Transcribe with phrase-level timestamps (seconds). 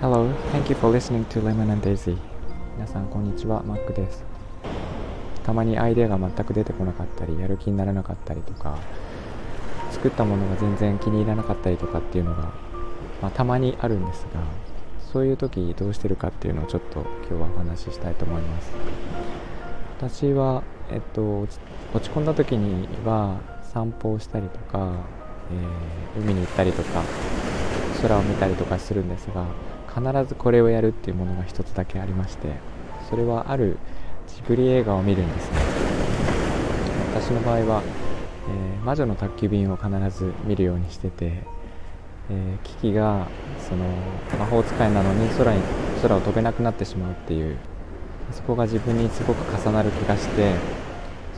[0.00, 2.16] Hello, thank you for listening to Lemon and Daisy.
[2.76, 4.22] 皆さんこんにちは、マックです。
[5.42, 8.78] たまにアイデアが全く出てこなかったり、やる気にならなかったりとか、
[9.90, 12.52] 作ったものが全然気に入らなかったりとかっていうのが、
[13.20, 14.42] まあ、たまにあるんですが、
[15.12, 18.70] そういう時どうしてるかっていうのをちょっと今日はお話ししたいと思います。
[19.98, 20.62] 私は、
[20.92, 21.58] えっと、落
[22.00, 24.92] ち込んだ時には散歩をしたりとか、
[25.52, 27.02] えー、海に行ったりとか
[28.02, 29.46] 空を見たりとかするんですが
[29.88, 32.54] 必ずこれをやるっていうものが一つだけありまして
[33.08, 33.78] それはある
[34.28, 35.58] ジブリ映画を見るんですね。
[37.12, 37.82] 私の場合は、
[38.48, 41.42] えー、魔女の宅急便を必ず見るようにしてて、
[42.30, 43.26] えー、キキが
[43.68, 43.84] その
[44.38, 45.60] 魔法使いなのに空に
[46.00, 47.58] 空を飛べなくなってしまうっていう
[48.32, 50.54] そこが自分にすごく重なる気がして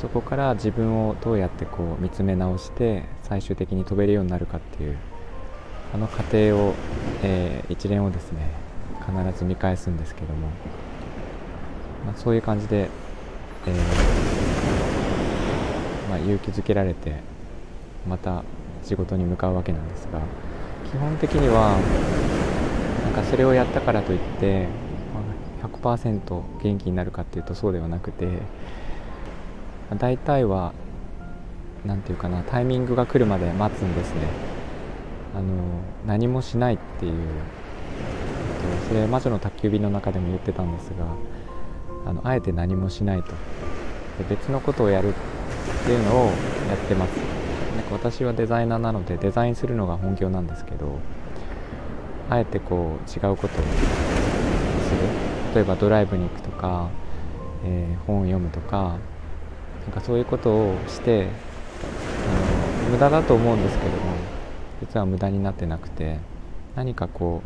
[0.00, 4.96] そこから自分をどうやってこう見つめ直して最終的に飛べるようになるかっていう
[5.92, 6.74] あの過程を、
[7.22, 8.50] えー、一連をですね
[9.00, 10.46] 必ず見返すんですけども、
[12.06, 12.88] まあ、そういう感じで、
[13.66, 13.74] えー、
[16.08, 17.16] まあ、勇気づけられて
[18.08, 18.42] また
[18.82, 20.20] 仕事に向かうわけなんですが
[20.90, 21.76] 基本的には
[23.04, 24.66] なんかそれをやったからといって、
[25.12, 25.20] ま
[25.62, 28.26] あ、100%元気になるかっていうとそうではなくて、
[29.90, 30.72] ま、大体は
[31.84, 34.20] 何て言うかなタイミングが来るまで待つんですね。
[35.34, 35.44] あの
[36.06, 37.12] 何もしないっていう。
[38.88, 43.30] それ魔女の宅急便の中でも言ってたんですがあのあえて何もしないと。
[43.30, 43.34] で
[44.28, 45.12] 別のことをやるっ
[45.86, 46.32] ていうのをや
[46.74, 47.10] ってます。
[47.76, 50.98] なんか私はデザイナーなのでデザインするのが本業なんですけど
[52.28, 53.62] あえてこう違うことをする。
[55.54, 56.88] 例えばドライブに行くとか、
[57.64, 58.98] えー、本を読むとか
[59.86, 61.28] なんかそういうことをして
[62.26, 63.96] あの無駄だと思うんですけども
[64.80, 66.18] 実は無駄になってなくて
[66.74, 67.42] 何かこ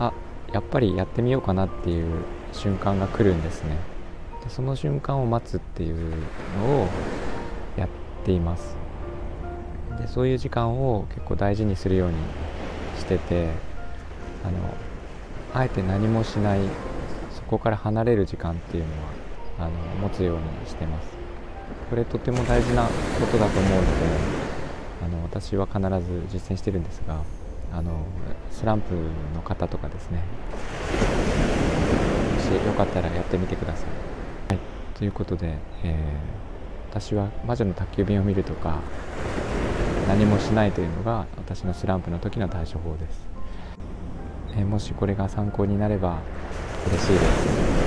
[0.00, 0.12] うあ
[0.52, 3.76] やっぱりやってみようかなっていう瞬間が来るんですね。
[4.44, 5.96] でその瞬間を待つっていう
[6.58, 6.88] のを
[7.76, 7.88] やっ
[8.24, 8.76] ています。
[10.00, 12.14] でそういう時間を結構大事にするように
[12.98, 13.48] してて
[14.44, 14.58] あの
[15.54, 16.60] あえて何もしない
[17.30, 19.08] そこから離れる時間っていうのは
[19.60, 19.70] あの
[20.00, 21.17] 持つようにしてます。
[21.90, 23.88] これとても大事なことだと思うので
[25.04, 27.22] あの私は必ず実践してるんですが
[27.72, 28.04] あの
[28.50, 28.94] スランプ
[29.34, 30.22] の方とかですね
[32.34, 33.86] もしよかったらやってみてください。
[34.54, 34.58] はい、
[34.98, 38.80] ということで、えー、私は魔女の宅急便を見るとか
[40.08, 43.28] 何もしないというのが私のスランプの時の対処法です。
[44.56, 46.18] えー、もしこれが参考になれば
[46.88, 47.78] 嬉しいです。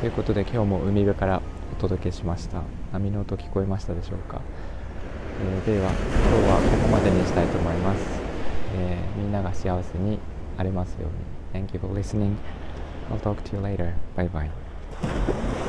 [0.00, 1.42] ということで今日も海辺から
[1.80, 2.60] 届けしました。
[2.92, 4.42] 波の音聞こえましたでしょうか？
[5.42, 8.02] えー、では今日はここまでにしたいと思います、
[8.76, 10.18] えー、みんなが幸せに
[10.58, 11.08] ありますよ
[11.54, 11.66] うに。
[11.66, 12.36] Thank you for listening.
[13.10, 13.94] I'll talk to you later.
[14.14, 15.59] Bye bye.